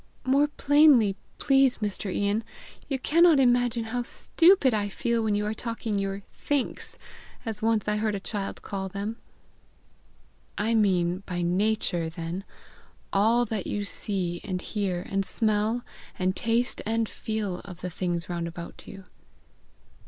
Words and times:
"More 0.25 0.47
plainly, 0.47 1.15
please 1.37 1.77
Mr. 1.77 2.11
Ian! 2.11 2.43
You 2.89 2.97
cannot 2.97 3.39
imagine 3.39 3.83
how 3.83 4.01
stupid 4.01 4.73
I 4.73 4.89
feel 4.89 5.23
when 5.23 5.35
you 5.35 5.45
are 5.45 5.53
talking 5.53 5.99
your 5.99 6.21
thinks, 6.33 6.97
as 7.45 7.61
once 7.61 7.87
I 7.87 7.97
heard 7.97 8.15
a 8.15 8.19
child 8.19 8.63
call 8.63 8.89
them." 8.89 9.17
"I 10.57 10.73
mean 10.73 11.21
by 11.27 11.43
nature, 11.43 12.09
then, 12.09 12.45
all 13.13 13.45
that 13.45 13.67
you 13.67 13.85
see 13.85 14.41
and 14.43 14.59
hear 14.59 15.01
and 15.07 15.23
smell 15.23 15.85
and 16.17 16.35
taste 16.35 16.81
and 16.83 17.07
feel 17.07 17.59
of 17.59 17.81
the 17.81 17.91
things 17.91 18.27
round 18.27 18.47
about 18.47 18.87
you." 18.87 19.05